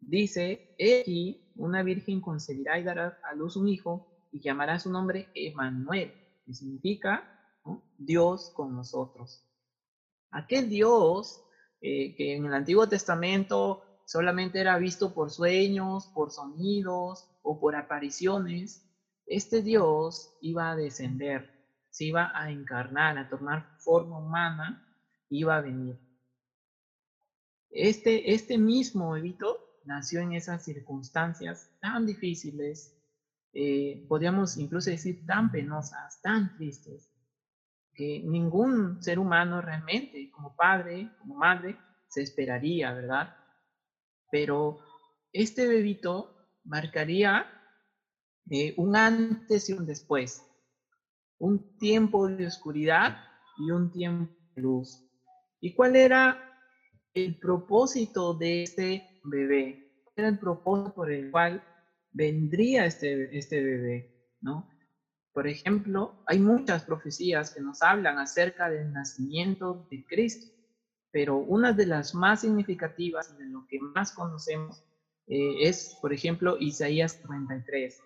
Dice, 0.00 0.74
aquí 0.74 1.52
una 1.56 1.82
virgen 1.82 2.20
concebirá 2.20 2.78
y 2.78 2.82
dará 2.82 3.18
a 3.22 3.34
luz 3.34 3.56
un 3.56 3.68
hijo 3.68 4.06
y 4.32 4.40
llamará 4.40 4.78
su 4.78 4.90
nombre 4.90 5.28
Emmanuel, 5.34 6.12
que 6.44 6.52
significa 6.52 7.24
Dios 7.96 8.50
con 8.54 8.74
nosotros. 8.74 9.42
Aquel 10.30 10.68
Dios 10.68 11.40
eh, 11.80 12.14
que 12.14 12.36
en 12.36 12.46
el 12.46 12.54
Antiguo 12.54 12.88
Testamento 12.88 13.82
solamente 14.04 14.60
era 14.60 14.78
visto 14.78 15.14
por 15.14 15.30
sueños, 15.30 16.06
por 16.14 16.30
sonidos 16.30 17.28
o 17.42 17.58
por 17.58 17.74
apariciones, 17.74 18.82
este 19.26 19.62
Dios 19.62 20.36
iba 20.40 20.70
a 20.70 20.76
descender, 20.76 21.50
se 21.90 22.04
iba 22.04 22.30
a 22.34 22.50
encarnar, 22.50 23.18
a 23.18 23.28
tomar 23.28 23.76
forma 23.78 24.18
humana, 24.18 24.86
iba 25.30 25.56
a 25.56 25.60
venir. 25.60 26.05
Este, 27.78 28.32
este 28.32 28.58
mismo 28.58 29.16
Evito 29.16 29.58
nació 29.84 30.20
en 30.20 30.32
esas 30.32 30.64
circunstancias 30.64 31.70
tan 31.80 32.06
difíciles, 32.06 32.96
eh, 33.52 34.04
podríamos 34.08 34.56
incluso 34.56 34.90
decir 34.90 35.24
tan 35.26 35.50
penosas, 35.50 36.20
tan 36.22 36.56
tristes, 36.56 37.10
que 37.94 38.22
ningún 38.24 39.02
ser 39.02 39.18
humano 39.18 39.60
realmente, 39.62 40.30
como 40.30 40.56
padre, 40.56 41.10
como 41.18 41.36
madre, 41.36 41.78
se 42.08 42.22
esperaría, 42.22 42.92
¿verdad? 42.92 43.36
pero 44.30 44.80
este 45.32 45.66
bebito 45.66 46.34
marcaría 46.64 47.46
eh, 48.50 48.74
un 48.76 48.96
antes 48.96 49.68
y 49.68 49.72
un 49.72 49.86
después, 49.86 50.42
un 51.38 51.78
tiempo 51.78 52.28
de 52.28 52.46
oscuridad 52.46 53.18
y 53.58 53.70
un 53.70 53.90
tiempo 53.90 54.32
de 54.54 54.62
luz. 54.62 55.02
¿Y 55.60 55.74
cuál 55.74 55.96
era 55.96 56.55
el 57.24 57.38
propósito 57.38 58.34
de 58.34 58.62
este 58.62 59.20
bebé? 59.24 60.04
Era 60.14 60.28
el 60.28 60.38
propósito 60.38 60.94
por 60.94 61.10
el 61.10 61.30
cual 61.30 61.62
vendría 62.12 62.86
este, 62.86 63.36
este 63.36 63.62
bebé, 63.62 64.30
¿no? 64.40 64.70
Por 65.32 65.46
ejemplo, 65.46 66.22
hay 66.26 66.38
muchas 66.38 66.84
profecías 66.84 67.52
que 67.52 67.60
nos 67.60 67.82
hablan 67.82 68.18
acerca 68.18 68.70
del 68.70 68.92
nacimiento 68.92 69.86
de 69.90 70.04
Cristo 70.06 70.56
pero 71.16 71.38
una 71.38 71.72
de 71.72 71.86
las 71.86 72.14
más 72.14 72.42
significativas, 72.42 73.38
de 73.38 73.46
lo 73.46 73.66
que 73.66 73.78
más 73.80 74.12
conocemos, 74.12 74.84
eh, 75.26 75.62
es, 75.62 75.96
por 76.02 76.12
ejemplo, 76.12 76.58
Isaías 76.60 77.22
33. 77.22 77.98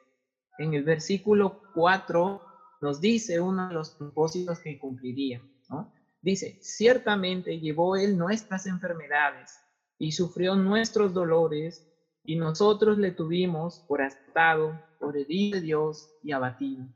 En 0.58 0.74
el 0.74 0.84
versículo 0.84 1.60
4 1.74 2.40
nos 2.82 3.00
dice 3.00 3.40
uno 3.40 3.66
de 3.66 3.74
los 3.74 3.90
propósitos 3.90 4.60
que 4.60 4.78
cumpliría. 4.78 5.42
¿no? 5.68 5.92
Dice, 6.22 6.58
ciertamente 6.62 7.60
llevó 7.60 7.96
él 7.96 8.16
nuestras 8.18 8.66
enfermedades 8.66 9.58
y 9.98 10.12
sufrió 10.12 10.54
nuestros 10.54 11.14
dolores, 11.14 11.86
y 12.22 12.36
nosotros 12.36 12.98
le 12.98 13.12
tuvimos 13.12 13.80
por 13.88 14.02
astado, 14.02 14.78
por 14.98 15.16
herido 15.16 15.58
de 15.58 15.62
Dios 15.62 16.10
y 16.22 16.32
abatido. 16.32 16.86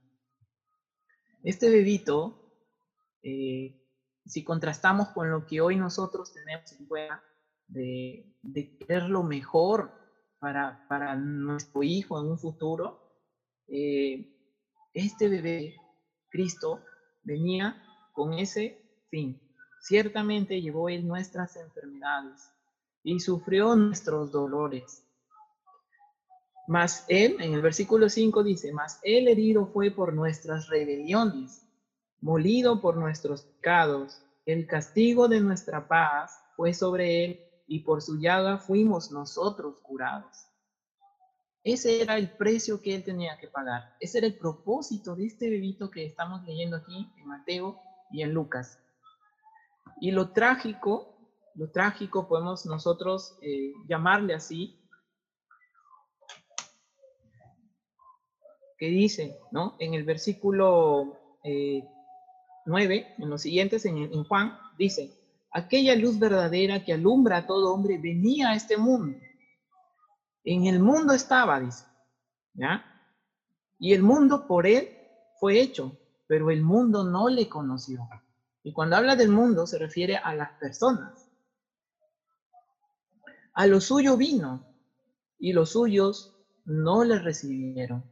Este 1.42 1.70
bebito 1.70 2.44
eh, 3.24 3.80
si 4.26 4.44
contrastamos 4.44 5.08
con 5.08 5.30
lo 5.30 5.46
que 5.46 5.60
hoy 5.62 5.76
nosotros 5.76 6.32
tenemos 6.32 6.70
en 6.72 6.86
cuenta 6.86 7.24
de, 7.68 8.36
de 8.42 8.76
querer 8.76 9.04
lo 9.04 9.22
mejor 9.22 9.92
para, 10.38 10.86
para, 10.88 11.16
nuestro 11.16 11.82
hijo 11.82 12.20
en 12.20 12.26
un 12.26 12.38
futuro, 12.38 13.00
eh, 13.68 14.30
este 14.92 15.28
bebé, 15.28 15.76
Cristo, 16.28 16.82
venía 17.22 17.82
con 18.12 18.34
ese 18.34 18.83
Ciertamente 19.80 20.60
llevó 20.60 20.88
él 20.88 21.06
nuestras 21.06 21.56
enfermedades 21.56 22.50
y 23.02 23.20
sufrió 23.20 23.76
nuestros 23.76 24.32
dolores. 24.32 25.02
Mas 26.66 27.04
él, 27.08 27.36
en 27.40 27.52
el 27.52 27.60
versículo 27.60 28.08
5 28.08 28.42
dice, 28.42 28.72
mas 28.72 28.98
él 29.02 29.28
herido 29.28 29.66
fue 29.66 29.90
por 29.90 30.14
nuestras 30.14 30.68
rebeliones 30.68 31.64
molido 32.24 32.80
por 32.80 32.96
nuestros 32.96 33.42
pecados, 33.42 34.22
el 34.46 34.66
castigo 34.66 35.28
de 35.28 35.40
nuestra 35.40 35.86
paz 35.86 36.42
fue 36.56 36.72
sobre 36.72 37.22
él 37.22 37.40
y 37.66 37.80
por 37.80 38.00
su 38.00 38.18
llaga 38.18 38.56
fuimos 38.56 39.12
nosotros 39.12 39.76
curados. 39.82 40.46
Ese 41.62 42.00
era 42.00 42.16
el 42.16 42.30
precio 42.30 42.80
que 42.80 42.94
él 42.94 43.04
tenía 43.04 43.36
que 43.38 43.48
pagar. 43.48 43.94
Ese 44.00 44.18
era 44.18 44.26
el 44.26 44.38
propósito 44.38 45.14
de 45.14 45.26
este 45.26 45.50
bebito 45.50 45.90
que 45.90 46.06
estamos 46.06 46.42
leyendo 46.44 46.78
aquí 46.78 47.12
en 47.18 47.26
Mateo 47.26 47.78
y 48.10 48.22
en 48.22 48.32
Lucas. 48.32 48.78
Y 50.00 50.10
lo 50.10 50.30
trágico, 50.30 51.16
lo 51.54 51.70
trágico 51.70 52.28
podemos 52.28 52.66
nosotros 52.66 53.36
eh, 53.42 53.72
llamarle 53.88 54.34
así, 54.34 54.80
que 58.78 58.88
dice, 58.88 59.38
¿no? 59.52 59.76
En 59.78 59.94
el 59.94 60.04
versículo 60.04 61.38
eh, 61.44 61.84
9, 62.66 63.14
en 63.18 63.30
los 63.30 63.42
siguientes, 63.42 63.84
en, 63.84 64.24
Juan, 64.24 64.58
dice, 64.78 65.12
aquella 65.52 65.94
luz 65.94 66.18
verdadera 66.18 66.84
que 66.84 66.92
alumbra 66.92 67.38
a 67.38 67.46
todo 67.46 67.72
hombre 67.72 67.98
venía 67.98 68.50
a 68.50 68.56
este 68.56 68.76
mundo. 68.76 69.18
En 70.44 70.66
el 70.66 70.80
mundo 70.80 71.12
estaba, 71.14 71.60
dice, 71.60 71.84
¿ya? 72.54 72.84
Y 73.78 73.92
el 73.92 74.02
mundo 74.02 74.46
por 74.46 74.66
él 74.66 74.88
fue 75.38 75.60
hecho, 75.60 75.98
pero 76.26 76.50
el 76.50 76.62
mundo 76.62 77.04
no 77.04 77.28
le 77.28 77.48
conoció. 77.48 78.08
Y 78.64 78.72
cuando 78.72 78.96
habla 78.96 79.14
del 79.14 79.28
mundo 79.28 79.66
se 79.66 79.78
refiere 79.78 80.16
a 80.16 80.34
las 80.34 80.50
personas. 80.58 81.30
A 83.52 83.66
lo 83.66 83.80
suyo 83.80 84.16
vino 84.16 84.66
y 85.38 85.52
los 85.52 85.72
suyos 85.72 86.34
no 86.64 87.04
le 87.04 87.18
recibieron. 87.18 88.02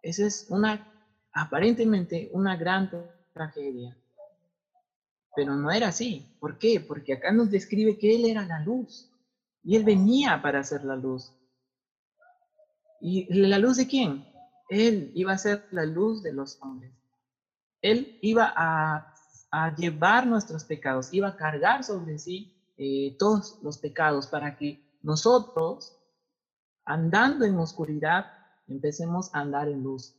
Esa 0.00 0.26
es 0.26 0.46
una, 0.48 0.88
aparentemente, 1.32 2.30
una 2.32 2.56
gran 2.56 2.88
tragedia. 3.34 3.98
Pero 5.34 5.56
no 5.56 5.72
era 5.72 5.88
así. 5.88 6.36
¿Por 6.38 6.58
qué? 6.58 6.78
Porque 6.80 7.14
acá 7.14 7.32
nos 7.32 7.50
describe 7.50 7.98
que 7.98 8.14
Él 8.14 8.26
era 8.26 8.46
la 8.46 8.60
luz 8.60 9.10
y 9.64 9.74
Él 9.74 9.82
venía 9.82 10.40
para 10.40 10.60
hacer 10.60 10.84
la 10.84 10.94
luz. 10.94 11.34
¿Y 13.00 13.32
la 13.34 13.58
luz 13.58 13.76
de 13.76 13.88
quién? 13.88 14.24
Él 14.68 15.10
iba 15.16 15.32
a 15.32 15.38
ser 15.38 15.66
la 15.72 15.84
luz 15.84 16.22
de 16.22 16.32
los 16.32 16.62
hombres. 16.62 16.92
Él 17.82 18.18
iba 18.22 18.52
a, 18.56 19.11
a 19.52 19.74
llevar 19.74 20.26
nuestros 20.26 20.64
pecados, 20.64 21.12
iba 21.12 21.28
a 21.28 21.36
cargar 21.36 21.84
sobre 21.84 22.18
sí 22.18 22.50
eh, 22.78 23.14
todos 23.18 23.58
los 23.62 23.76
pecados 23.78 24.26
para 24.26 24.56
que 24.56 24.82
nosotros, 25.02 25.94
andando 26.86 27.44
en 27.44 27.56
oscuridad, 27.58 28.26
empecemos 28.66 29.32
a 29.34 29.40
andar 29.40 29.68
en 29.68 29.82
luz. 29.82 30.16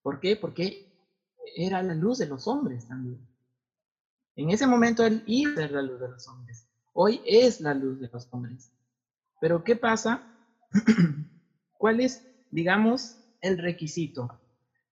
¿Por 0.00 0.20
qué? 0.20 0.36
Porque 0.36 0.86
era 1.56 1.82
la 1.82 1.94
luz 1.94 2.18
de 2.18 2.26
los 2.26 2.46
hombres 2.46 2.86
también. 2.86 3.26
En 4.36 4.50
ese 4.50 4.68
momento 4.68 5.04
él 5.04 5.24
iba 5.26 5.64
a 5.64 5.68
la 5.68 5.82
luz 5.82 5.98
de 5.98 6.08
los 6.08 6.28
hombres. 6.28 6.68
Hoy 6.92 7.20
es 7.26 7.60
la 7.60 7.74
luz 7.74 7.98
de 7.98 8.08
los 8.12 8.28
hombres. 8.30 8.70
Pero 9.40 9.64
¿qué 9.64 9.74
pasa? 9.74 10.22
¿Cuál 11.78 11.98
es, 11.98 12.24
digamos, 12.52 13.16
el 13.40 13.58
requisito? 13.58 14.40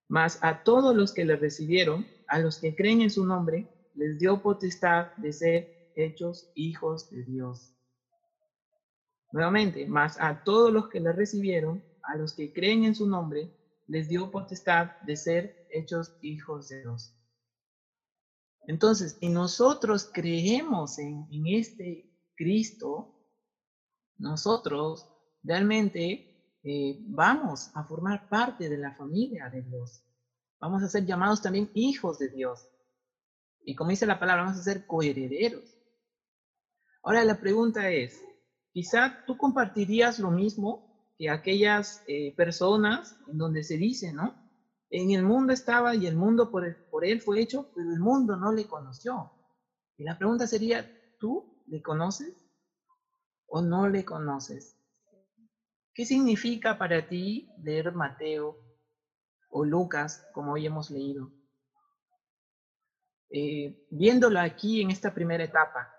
Mas 0.09 0.39
a 0.41 0.63
todos 0.63 0.93
los 0.93 1.13
que 1.13 1.23
le 1.23 1.37
recibieron, 1.37 2.05
a 2.27 2.39
los 2.39 2.59
que 2.59 2.75
creen 2.75 2.99
en 3.01 3.09
su 3.09 3.25
nombre, 3.25 3.65
les 3.97 4.17
dio 4.19 4.41
potestad 4.41 5.07
de 5.17 5.33
ser 5.33 5.67
hechos 5.95 6.49
hijos 6.53 7.09
de 7.09 7.23
Dios. 7.23 7.73
Nuevamente, 9.31 9.87
más 9.87 10.17
a 10.19 10.41
todos 10.43 10.71
los 10.71 10.87
que 10.87 10.99
le 10.99 11.11
recibieron, 11.11 11.83
a 12.03 12.15
los 12.15 12.33
que 12.33 12.53
creen 12.53 12.85
en 12.85 12.95
su 12.95 13.07
nombre, 13.07 13.51
les 13.87 14.07
dio 14.07 14.31
potestad 14.31 14.91
de 15.01 15.17
ser 15.17 15.67
hechos 15.69 16.13
hijos 16.21 16.69
de 16.69 16.81
Dios. 16.81 17.13
Entonces, 18.67 19.17
si 19.19 19.29
nosotros 19.29 20.09
creemos 20.13 20.99
en, 20.99 21.27
en 21.31 21.47
este 21.47 22.09
Cristo, 22.35 23.13
nosotros 24.17 25.07
realmente 25.43 26.59
eh, 26.63 26.97
vamos 27.07 27.71
a 27.73 27.83
formar 27.83 28.27
parte 28.29 28.69
de 28.69 28.77
la 28.77 28.93
familia 28.95 29.49
de 29.49 29.61
Dios. 29.61 30.03
Vamos 30.59 30.83
a 30.83 30.89
ser 30.89 31.05
llamados 31.05 31.41
también 31.41 31.69
hijos 31.73 32.19
de 32.19 32.29
Dios. 32.29 32.67
Y 33.67 33.75
como 33.75 33.89
dice 33.89 34.05
la 34.05 34.17
palabra, 34.17 34.43
vamos 34.43 34.57
a 34.61 34.63
ser 34.63 34.85
coherederos. 34.85 35.77
Ahora 37.03 37.25
la 37.25 37.37
pregunta 37.37 37.89
es, 37.91 38.23
quizá 38.71 39.25
tú 39.25 39.35
compartirías 39.35 40.19
lo 40.19 40.31
mismo 40.31 41.13
que 41.17 41.29
aquellas 41.29 42.01
eh, 42.07 42.33
personas 42.37 43.19
en 43.27 43.37
donde 43.37 43.65
se 43.65 43.75
dice, 43.75 44.13
¿no? 44.13 44.33
En 44.89 45.11
el 45.11 45.21
mundo 45.21 45.51
estaba 45.51 45.95
y 45.95 46.07
el 46.07 46.15
mundo 46.15 46.49
por, 46.49 46.63
por 46.89 47.03
él 47.03 47.19
fue 47.19 47.41
hecho, 47.41 47.69
pero 47.75 47.91
el 47.91 47.99
mundo 47.99 48.37
no 48.37 48.53
le 48.53 48.65
conoció. 48.67 49.33
Y 49.97 50.05
la 50.05 50.17
pregunta 50.17 50.47
sería, 50.47 50.89
¿tú 51.19 51.61
le 51.67 51.81
conoces 51.81 52.33
o 53.47 53.61
no 53.61 53.89
le 53.89 54.05
conoces? 54.05 54.77
¿Qué 55.93 56.05
significa 56.05 56.77
para 56.77 57.09
ti 57.09 57.49
leer 57.61 57.91
Mateo 57.91 58.55
o 59.49 59.65
Lucas, 59.65 60.25
como 60.31 60.53
hoy 60.53 60.67
hemos 60.67 60.89
leído? 60.89 61.36
Eh, 63.29 63.85
viéndolo 63.89 64.39
aquí 64.39 64.81
en 64.81 64.91
esta 64.91 65.13
primera 65.13 65.43
etapa, 65.43 65.93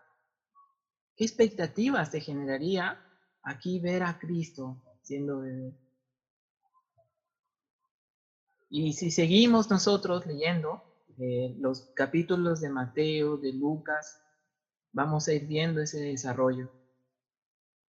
¿qué 1.15 1.25
expectativas 1.25 2.11
te 2.11 2.21
generaría 2.21 2.99
aquí 3.43 3.81
ver 3.81 4.03
a 4.03 4.19
Cristo 4.19 4.83
siendo 5.03 5.41
bebé? 5.41 5.77
Y 8.71 8.95
si 8.95 9.11
seguimos 9.11 9.71
nosotros 9.71 10.27
leyendo 10.27 10.83
eh, 11.19 11.55
los 11.59 11.91
capítulos 11.95 12.61
de 12.61 12.71
Mateo, 12.71 13.37
de 13.37 13.53
Lucas, 13.53 14.23
vamos 14.93 15.29
a 15.29 15.35
ir 15.35 15.47
viendo 15.47 15.83
ese 15.83 16.01
desarrollo. 16.01 16.71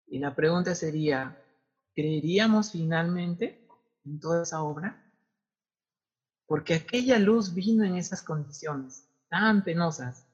Y 0.06 0.18
la 0.18 0.34
pregunta 0.34 0.74
sería, 0.74 1.40
¿creeríamos 1.94 2.72
finalmente 2.72 3.66
en 4.04 4.18
toda 4.18 4.42
esa 4.42 4.62
obra? 4.62 5.04
Porque 6.46 6.74
aquella 6.74 7.18
luz 7.18 7.54
vino 7.54 7.84
en 7.84 7.96
esas 7.96 8.22
condiciones 8.22 9.07
tan 9.28 9.64
penosas. 9.64 10.26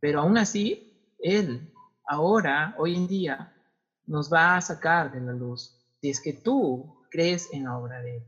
Pero 0.00 0.20
aún 0.20 0.38
así, 0.38 1.14
Él 1.18 1.72
ahora, 2.06 2.74
hoy 2.78 2.96
en 2.96 3.06
día, 3.06 3.54
nos 4.06 4.32
va 4.32 4.56
a 4.56 4.60
sacar 4.60 5.12
de 5.12 5.20
la 5.20 5.32
luz. 5.32 5.74
Si 6.00 6.10
es 6.10 6.20
que 6.20 6.32
tú 6.32 7.06
crees 7.10 7.52
en 7.52 7.64
la 7.64 7.76
obra 7.76 8.00
de 8.00 8.16
Él. 8.16 8.22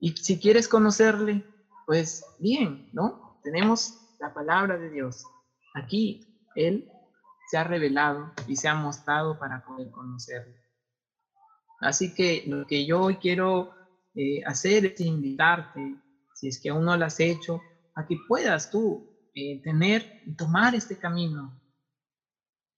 Y 0.00 0.16
si 0.16 0.38
quieres 0.38 0.68
conocerle, 0.68 1.44
pues 1.86 2.24
bien, 2.38 2.88
¿no? 2.92 3.40
Tenemos 3.42 3.98
la 4.20 4.32
palabra 4.32 4.78
de 4.78 4.90
Dios. 4.90 5.24
Aquí 5.74 6.46
Él 6.54 6.90
se 7.48 7.56
ha 7.56 7.64
revelado 7.64 8.32
y 8.46 8.56
se 8.56 8.68
ha 8.68 8.74
mostrado 8.74 9.38
para 9.38 9.64
poder 9.64 9.90
conocerlo. 9.90 10.54
Así 11.80 12.14
que 12.14 12.44
lo 12.46 12.66
que 12.66 12.86
yo 12.86 13.08
quiero 13.20 13.74
eh, 14.14 14.42
hacer 14.44 14.86
es 14.86 15.00
invitarte, 15.00 15.96
si 16.38 16.48
es 16.48 16.60
que 16.60 16.70
aún 16.70 16.84
no 16.84 16.96
lo 16.96 17.04
has 17.04 17.18
hecho, 17.18 17.60
a 17.94 18.06
que 18.06 18.16
puedas 18.28 18.70
tú 18.70 19.08
eh, 19.34 19.60
tener 19.62 20.22
y 20.24 20.34
tomar 20.34 20.74
este 20.74 20.96
camino, 20.96 21.60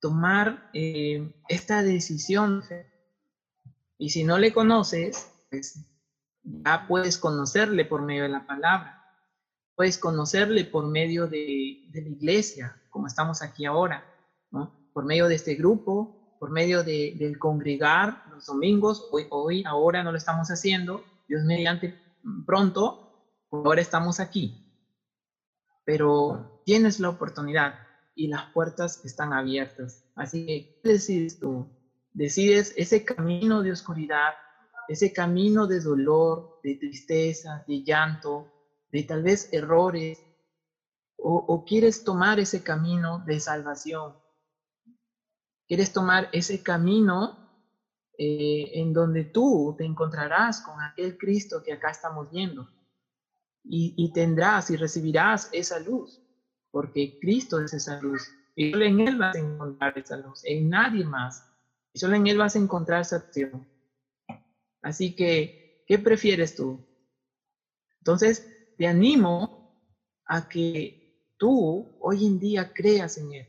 tomar 0.01 0.71
eh, 0.73 1.31
esta 1.49 1.83
decisión. 1.83 2.65
Y 3.99 4.11
si 4.11 4.25
no 4.25 4.39
le 4.39 4.53
conoces, 4.53 5.31
pues 5.51 5.85
ya 6.43 6.87
puedes 6.89 7.19
conocerle 7.19 7.85
por 7.85 8.01
medio 8.01 8.23
de 8.23 8.31
la 8.31 8.47
palabra, 8.47 9.05
puedes 9.75 9.99
conocerle 9.99 10.65
por 10.65 10.87
medio 10.87 11.27
de, 11.27 11.85
de 11.91 12.03
la 12.03 12.09
iglesia, 12.09 12.81
como 12.89 13.09
estamos 13.09 13.43
aquí 13.43 13.67
ahora 13.67 14.07
por 14.93 15.05
medio 15.05 15.29
de 15.29 15.35
este 15.37 15.55
grupo, 15.55 16.37
por 16.39 16.51
medio 16.51 16.83
de, 16.83 17.15
del 17.19 17.39
congregar 17.39 18.25
los 18.31 18.47
domingos. 18.47 19.09
Hoy, 19.13 19.27
hoy, 19.31 19.65
ahora 19.67 20.03
no 20.03 20.11
lo 20.11 20.19
estamos 20.19 20.49
haciendo, 20.49 21.05
Dios 21.29 21.45
mediante 21.45 21.99
pronto, 22.47 23.10
ahora 23.51 23.81
estamos 23.81 24.21
aquí. 24.21 24.67
Pero 25.85 26.63
tienes 26.65 27.01
la 27.01 27.09
oportunidad 27.09 27.75
y 28.15 28.29
las 28.29 28.53
puertas 28.53 29.05
están 29.05 29.33
abiertas. 29.33 30.05
Así 30.15 30.47
que, 30.47 30.81
¿qué 30.83 30.89
decides 30.91 31.39
tú? 31.39 31.69
Decides 32.13 32.75
ese 32.77 33.05
camino 33.05 33.63
de 33.63 33.73
oscuridad, 33.73 34.35
ese 34.89 35.13
camino 35.13 35.67
de 35.67 35.81
dolor, 35.81 36.61
de 36.63 36.77
tristeza, 36.77 37.65
de 37.67 37.83
llanto, 37.83 38.53
de 38.93 39.05
tal 39.05 39.23
vez 39.23 39.49
errores, 39.53 40.23
o, 41.17 41.35
o, 41.35 41.65
quieres 41.67 42.03
tomar 42.03 42.41
ese 42.41 42.63
camino 42.63 43.23
de 43.27 43.41
salvación, 43.41 44.15
quieres 45.69 45.93
tomar 45.93 46.31
ese 46.33 46.63
camino 46.63 47.51
eh, 48.17 48.81
en 48.81 48.95
donde 48.95 49.25
tú 49.25 49.75
te 49.77 49.85
encontrarás 49.85 50.63
con 50.63 50.81
aquel 50.81 51.19
Cristo 51.19 51.63
que 51.63 51.75
acá 51.75 51.91
estamos 51.91 52.31
viendo 52.31 52.69
y, 53.65 54.13
tendrás 54.13 54.71
y 54.71 54.77
recibirás 54.77 55.49
esa 55.53 55.79
luz, 55.79 56.21
porque 56.71 57.19
Cristo 57.21 57.61
es 57.61 57.73
esa 57.73 58.01
luz. 58.01 58.23
Y 58.57 58.73
solo 58.73 58.85
en 58.85 59.01
Él 59.01 59.17
vas 59.17 59.37
a 59.37 59.39
encontrar 59.39 59.93
esa 59.97 60.17
luz, 60.17 60.43
en 60.45 60.69
nadie 60.69 61.05
más. 61.05 61.45
Y 61.93 61.99
solo 61.99 62.17
en 62.17 62.27
Él 62.27 62.39
vas 62.39 62.57
a 62.57 62.59
encontrar 62.59 63.03
esa 63.03 63.17
acción. 63.17 63.67
Así 64.83 65.15
que, 65.15 65.85
¿qué 65.87 65.99
prefieres 65.99 66.55
tú? 66.55 66.85
Entonces, 67.99 68.47
te 68.77 68.87
animo 68.87 69.75
a 70.27 70.49
que 70.49 71.33
tú 71.37 71.97
hoy 72.01 72.27
en 72.27 72.39
día 72.39 72.73
creas 72.73 73.19
en 73.19 73.33
Él 73.33 73.49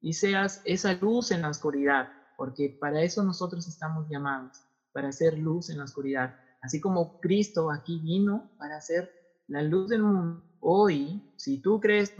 y 0.00 0.12
seas 0.12 0.60
esa 0.64 0.94
luz 0.94 1.30
en 1.30 1.42
la 1.42 1.50
oscuridad, 1.50 2.08
porque 2.36 2.76
para 2.80 3.02
eso 3.02 3.22
nosotros 3.22 3.66
estamos 3.66 4.08
llamados, 4.08 4.62
para 4.92 5.08
hacer 5.08 5.38
luz 5.38 5.70
en 5.70 5.78
la 5.78 5.84
oscuridad. 5.84 6.36
Así 6.62 6.80
como 6.80 7.20
Cristo 7.20 7.70
aquí 7.70 8.00
vino 8.00 8.50
para 8.58 8.76
hacer 8.76 9.10
la 9.48 9.62
luz 9.62 9.88
del 9.88 10.02
mundo, 10.02 10.42
hoy, 10.60 11.22
si 11.36 11.58
tú 11.58 11.80
crees 11.80 12.14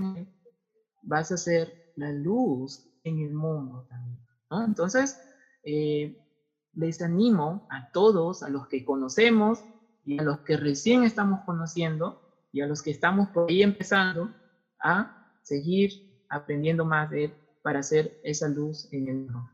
vas 1.02 1.32
a 1.32 1.36
ser 1.36 1.92
la 1.96 2.12
luz 2.12 2.88
en 3.04 3.20
el 3.20 3.32
mundo 3.32 3.86
también. 3.88 4.18
Entonces, 4.50 5.18
eh, 5.64 6.16
les 6.74 7.00
animo 7.02 7.66
a 7.70 7.90
todos, 7.90 8.42
a 8.42 8.48
los 8.48 8.68
que 8.68 8.84
conocemos 8.84 9.64
y 10.04 10.18
a 10.18 10.22
los 10.22 10.40
que 10.40 10.56
recién 10.56 11.04
estamos 11.04 11.40
conociendo 11.44 12.22
y 12.52 12.60
a 12.60 12.66
los 12.66 12.82
que 12.82 12.90
estamos 12.90 13.28
por 13.30 13.50
ahí 13.50 13.62
empezando 13.62 14.32
a 14.80 15.32
seguir 15.42 16.24
aprendiendo 16.28 16.84
más 16.84 17.10
de 17.10 17.34
para 17.62 17.80
hacer 17.80 18.20
esa 18.22 18.48
luz 18.48 18.88
en 18.92 19.08
el 19.08 19.16
mundo. 19.16 19.50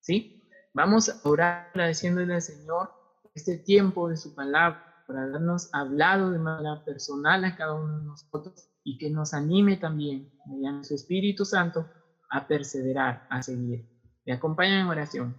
¿Sí? 0.00 0.48
Vamos 0.72 1.08
a 1.08 1.28
orar 1.28 1.68
agradeciéndole 1.70 2.34
al 2.34 2.42
Señor 2.42 2.90
este 3.34 3.58
tiempo 3.58 4.08
de 4.08 4.16
su 4.16 4.34
palabra, 4.34 4.89
por 5.10 5.18
habernos 5.18 5.68
hablado 5.72 6.30
de 6.30 6.38
manera 6.38 6.84
personal 6.84 7.44
a 7.44 7.56
cada 7.56 7.74
uno 7.74 7.98
de 7.98 8.04
nosotros 8.04 8.70
y 8.84 8.96
que 8.96 9.10
nos 9.10 9.34
anime 9.34 9.76
también, 9.76 10.30
mediante 10.46 10.86
su 10.86 10.94
Espíritu 10.94 11.44
Santo, 11.44 11.88
a 12.30 12.46
perseverar, 12.46 13.26
a 13.28 13.42
seguir. 13.42 13.88
Me 14.24 14.34
acompañan 14.34 14.82
en 14.82 14.86
oración. 14.86 15.36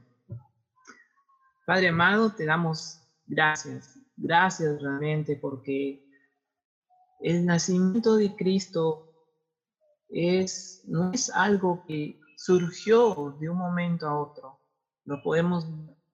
Padre 1.66 1.88
amado, 1.88 2.34
te 2.34 2.46
damos 2.46 3.02
gracias, 3.26 3.98
gracias 4.18 4.82
realmente 4.82 5.38
porque 5.38 6.06
el 7.22 7.46
nacimiento 7.46 8.18
de 8.18 8.36
Cristo 8.36 9.14
es, 10.10 10.84
no 10.86 11.14
es 11.14 11.30
algo 11.30 11.86
que 11.88 12.20
surgió 12.36 13.38
de 13.40 13.48
un 13.48 13.58
momento 13.58 14.06
a 14.06 14.20
otro. 14.20 14.60
Lo 15.06 15.24
podemos 15.24 15.66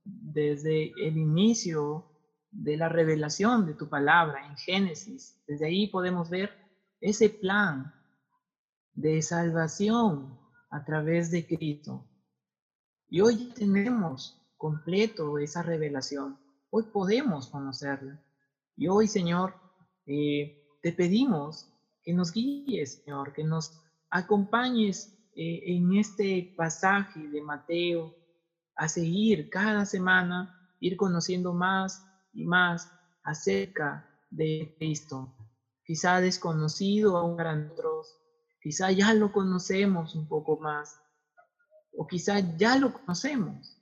desde 0.03 0.91
el 1.03 1.17
inicio 1.17 2.16
de 2.57 2.75
la 2.75 2.89
revelación 2.89 3.67
de 3.67 3.75
tu 3.75 3.87
palabra 3.87 4.45
en 4.47 4.57
Génesis. 4.57 5.39
Desde 5.47 5.67
ahí 5.67 5.87
podemos 5.87 6.29
ver 6.29 6.51
ese 6.99 7.29
plan 7.29 7.93
de 8.93 9.21
salvación 9.21 10.39
a 10.71 10.83
través 10.83 11.29
de 11.29 11.45
Cristo. 11.45 12.09
Y 13.09 13.21
hoy 13.21 13.53
tenemos 13.53 14.41
completo 14.57 15.37
esa 15.37 15.61
revelación. 15.61 16.39
Hoy 16.71 16.83
podemos 16.91 17.47
conocerla. 17.47 18.19
Y 18.75 18.87
hoy, 18.87 19.07
Señor, 19.07 19.53
eh, 20.07 20.63
te 20.81 20.91
pedimos 20.91 21.71
que 22.01 22.13
nos 22.13 22.33
guíes, 22.33 23.03
Señor, 23.03 23.33
que 23.33 23.43
nos 23.43 23.79
acompañes 24.09 25.15
eh, 25.35 25.61
en 25.67 25.95
este 25.95 26.53
pasaje 26.57 27.19
de 27.27 27.41
Mateo 27.41 28.15
a 28.75 28.87
seguir 28.87 29.49
cada 29.49 29.85
semana, 29.85 30.71
ir 30.79 30.97
conociendo 30.97 31.53
más 31.53 32.06
y 32.37 32.45
más 32.45 32.91
acerca 33.23 34.07
de 34.29 34.75
Cristo. 34.77 35.35
Quizá 35.83 36.21
desconocido 36.21 37.17
aún 37.17 37.35
para 37.35 37.55
nosotros, 37.55 38.15
quizá 38.61 38.91
ya 38.91 39.13
lo 39.13 39.31
conocemos 39.31 40.13
un 40.15 40.27
poco 40.27 40.59
más, 40.59 41.01
o 41.93 42.05
quizá 42.05 42.39
ya 42.57 42.77
lo 42.77 42.93
conocemos. 42.93 43.81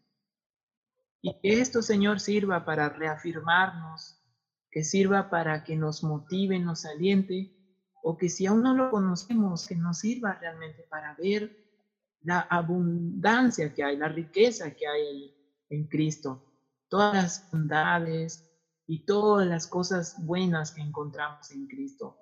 Y 1.21 1.33
que 1.41 1.59
esto, 1.59 1.81
Señor, 1.81 2.19
sirva 2.21 2.63
para 2.63 2.87
reafirmarnos, 2.89 4.21
que 4.71 4.83
sirva 4.83 5.29
para 5.29 5.63
que 5.63 5.75
nos 5.75 6.03
motive, 6.03 6.57
nos 6.59 6.85
aliente, 6.85 7.51
o 8.03 8.17
que 8.17 8.29
si 8.29 8.45
aún 8.45 8.61
no 8.61 8.73
lo 8.73 8.89
conocemos, 8.89 9.67
que 9.67 9.75
nos 9.75 9.99
sirva 9.99 10.33
realmente 10.35 10.83
para 10.83 11.13
ver 11.15 11.57
la 12.21 12.39
abundancia 12.39 13.73
que 13.73 13.83
hay, 13.83 13.97
la 13.97 14.07
riqueza 14.07 14.71
que 14.71 14.87
hay 14.87 15.35
en 15.69 15.87
Cristo, 15.87 16.43
todas 16.87 17.13
las 17.13 17.51
bondades 17.51 18.44
y 18.87 19.05
todas 19.05 19.47
las 19.47 19.67
cosas 19.67 20.15
buenas 20.25 20.71
que 20.71 20.81
encontramos 20.81 21.51
en 21.51 21.67
Cristo. 21.67 22.17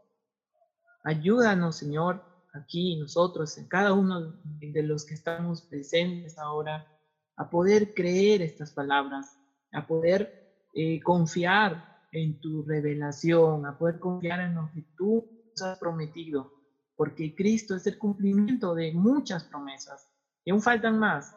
Ayúdanos, 1.03 1.75
Señor, 1.75 2.23
aquí 2.53 2.95
nosotros, 2.95 3.57
en 3.57 3.67
cada 3.67 3.93
uno 3.93 4.33
de 4.43 4.83
los 4.83 5.05
que 5.05 5.13
estamos 5.13 5.61
presentes 5.63 6.37
ahora, 6.37 6.87
a 7.35 7.49
poder 7.49 7.93
creer 7.93 8.41
estas 8.41 8.71
palabras, 8.71 9.37
a 9.73 9.85
poder 9.85 10.53
eh, 10.73 11.01
confiar 11.01 11.93
en 12.11 12.39
tu 12.39 12.63
revelación, 12.63 13.65
a 13.65 13.77
poder 13.77 13.99
confiar 13.99 14.39
en 14.41 14.55
lo 14.55 14.69
que 14.73 14.83
tú 14.95 15.27
nos 15.49 15.61
has 15.61 15.79
prometido, 15.79 16.53
porque 16.95 17.35
Cristo 17.35 17.75
es 17.75 17.85
el 17.87 17.97
cumplimiento 17.97 18.75
de 18.75 18.93
muchas 18.93 19.43
promesas 19.43 20.07
y 20.45 20.51
aún 20.51 20.61
faltan 20.61 20.99
más, 20.99 21.35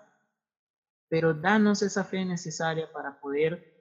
pero 1.08 1.32
danos 1.32 1.82
esa 1.82 2.04
fe 2.04 2.24
necesaria 2.24 2.92
para 2.92 3.18
poder 3.18 3.74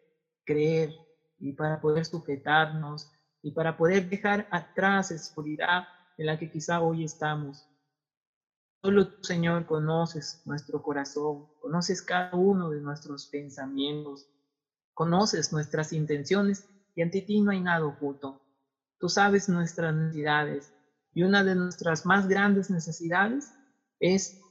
creer 0.46 1.05
y 1.40 1.54
para 1.54 1.82
poder 1.82 2.06
sujetarnos 2.06 3.12
y 3.42 3.52
para 3.52 3.78
poder 3.78 4.10
dejar 4.10 4.48
atrás 4.52 5.12
esa 5.12 5.24
oscuridad 5.24 5.84
en 6.18 6.28
la 6.28 6.40
que 6.40 6.50
quizá 6.50 6.82
hoy 6.82 7.04
estamos. 7.04 7.68
Solo 8.82 9.08
tú, 9.08 9.24
Señor, 9.24 9.66
conoces 9.66 10.42
nuestro 10.46 10.82
corazón, 10.82 11.48
conoces 11.62 12.02
cada 12.02 12.36
uno 12.36 12.70
de 12.70 12.82
nuestros 12.82 13.28
pensamientos, 13.28 14.28
conoces 14.94 15.52
nuestras 15.52 15.92
intenciones 15.92 16.68
y 16.96 17.02
ante 17.02 17.22
ti 17.22 17.42
no 17.42 17.52
hay 17.52 17.62
nada 17.62 17.86
oculto. 17.86 18.42
Tú 19.00 19.10
sabes 19.10 19.50
nuestras 19.50 19.94
necesidades 19.94 20.74
y 21.14 21.24
una 21.24 21.44
de 21.44 21.56
nuestras 21.56 22.06
más 22.06 22.28
grandes 22.28 22.70
necesidades 22.70 23.54
es 24.00 24.42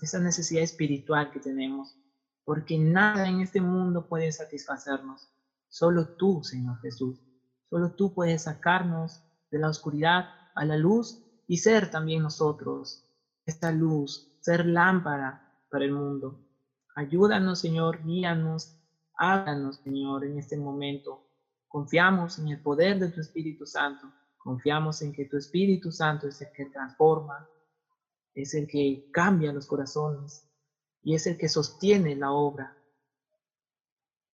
esa 0.00 0.18
necesidad 0.18 0.62
espiritual 0.62 1.30
que 1.30 1.40
tenemos, 1.40 1.96
porque 2.44 2.78
nada 2.78 3.28
en 3.28 3.40
este 3.40 3.60
mundo 3.60 4.08
puede 4.08 4.32
satisfacernos. 4.32 5.28
Solo 5.72 6.06
tú, 6.18 6.44
Señor 6.44 6.78
Jesús, 6.82 7.18
solo 7.70 7.92
tú 7.92 8.12
puedes 8.12 8.42
sacarnos 8.42 9.22
de 9.50 9.58
la 9.58 9.70
oscuridad 9.70 10.26
a 10.54 10.66
la 10.66 10.76
luz 10.76 11.24
y 11.46 11.56
ser 11.56 11.90
también 11.90 12.22
nosotros 12.22 13.08
esta 13.46 13.72
luz, 13.72 14.36
ser 14.40 14.66
lámpara 14.66 15.50
para 15.70 15.86
el 15.86 15.92
mundo. 15.92 16.46
Ayúdanos, 16.94 17.60
Señor, 17.60 18.04
guíanos, 18.04 18.76
háganos, 19.16 19.76
Señor, 19.76 20.26
en 20.26 20.38
este 20.38 20.58
momento. 20.58 21.26
Confiamos 21.68 22.38
en 22.38 22.48
el 22.48 22.60
poder 22.60 22.98
de 22.98 23.08
tu 23.08 23.22
Espíritu 23.22 23.64
Santo. 23.64 24.12
Confiamos 24.36 25.00
en 25.00 25.14
que 25.14 25.24
tu 25.24 25.38
Espíritu 25.38 25.90
Santo 25.90 26.28
es 26.28 26.42
el 26.42 26.52
que 26.54 26.66
transforma, 26.66 27.48
es 28.34 28.52
el 28.52 28.68
que 28.68 29.08
cambia 29.10 29.54
los 29.54 29.66
corazones 29.66 30.46
y 31.02 31.14
es 31.14 31.26
el 31.26 31.38
que 31.38 31.48
sostiene 31.48 32.14
la 32.14 32.30
obra. 32.30 32.76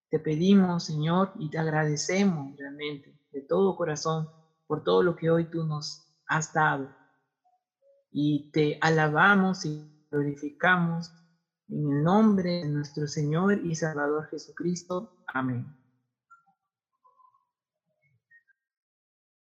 Te 0.09 0.19
pedimos, 0.19 0.85
Señor, 0.85 1.31
y 1.37 1.49
te 1.49 1.59
agradecemos 1.59 2.57
realmente 2.57 3.15
de 3.31 3.41
todo 3.41 3.75
corazón 3.75 4.29
por 4.67 4.83
todo 4.83 5.03
lo 5.03 5.15
que 5.15 5.29
hoy 5.29 5.45
tú 5.45 5.63
nos 5.65 6.07
has 6.27 6.53
dado. 6.53 6.89
Y 8.11 8.51
te 8.51 8.79
alabamos 8.81 9.65
y 9.65 10.07
glorificamos 10.09 11.11
en 11.67 11.91
el 11.91 12.03
nombre 12.03 12.63
de 12.63 12.69
nuestro 12.69 13.07
Señor 13.07 13.63
y 13.63 13.75
Salvador 13.75 14.27
Jesucristo. 14.29 15.23
Amén. 15.27 15.78